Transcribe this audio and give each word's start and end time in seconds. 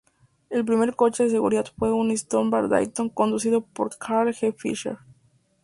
El 0.49 0.65
primer 0.65 0.95
coche 0.95 1.25
de 1.25 1.29
seguridad 1.29 1.65
fue 1.77 1.93
un 1.93 2.09
Stoddard-Dayton 2.17 3.09
conducido 3.09 3.61
por 3.61 3.95
Carl 3.99 4.29
G. 4.33 4.51
Fisher. 4.57 4.97